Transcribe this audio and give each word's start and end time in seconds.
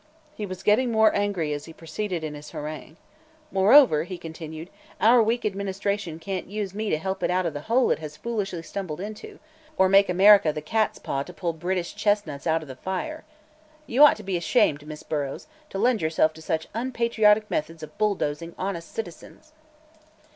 He 0.33 0.47
was 0.47 0.63
getting 0.63 0.91
more 0.91 1.15
angry 1.15 1.53
as 1.53 1.65
he 1.65 1.73
proceeded 1.73 2.23
in 2.23 2.33
his 2.33 2.49
harangue. 2.49 2.97
"Moreover," 3.51 4.03
he 4.05 4.17
continued, 4.17 4.71
"our 4.99 5.21
weak 5.21 5.45
administration 5.45 6.17
can't 6.17 6.47
use 6.49 6.73
me 6.73 6.89
to 6.89 6.97
help 6.97 7.21
it 7.21 7.29
out 7.29 7.45
of 7.45 7.53
the 7.53 7.61
hole 7.69 7.91
it 7.91 7.99
has 7.99 8.17
foolishly 8.17 8.63
stumbled 8.63 8.99
into, 8.99 9.37
or 9.77 9.87
make 9.87 10.09
America 10.09 10.51
the 10.51 10.59
cat's 10.59 10.97
paw 10.97 11.21
to 11.21 11.33
pull 11.33 11.53
British 11.53 11.93
chestnuts 11.93 12.47
out 12.47 12.63
of 12.63 12.67
the 12.67 12.75
fire. 12.75 13.25
You 13.85 14.03
ought 14.03 14.17
to 14.17 14.23
be 14.23 14.37
ashamed, 14.37 14.87
Miss 14.87 15.03
Burrows, 15.03 15.45
to 15.69 15.77
lend 15.77 16.01
yourself 16.01 16.33
to 16.33 16.41
such 16.41 16.67
unpatriotic 16.73 17.47
methods 17.51 17.83
of 17.83 17.95
bulldozing 17.99 18.55
honest 18.57 18.91
citizens!" 18.91 19.53